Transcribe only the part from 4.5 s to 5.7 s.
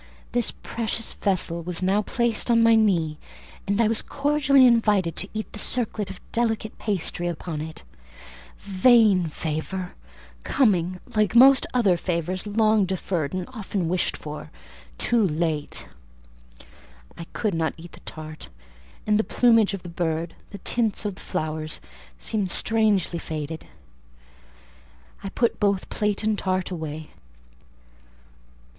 invited to eat the